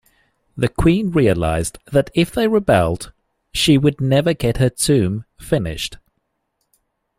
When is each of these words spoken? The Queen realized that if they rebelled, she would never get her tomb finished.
The 0.57 0.67
Queen 0.67 1.11
realized 1.11 1.77
that 1.91 2.09
if 2.15 2.31
they 2.31 2.47
rebelled, 2.47 3.13
she 3.53 3.77
would 3.77 4.01
never 4.01 4.33
get 4.33 4.57
her 4.57 4.71
tomb 4.71 5.25
finished. 5.39 5.99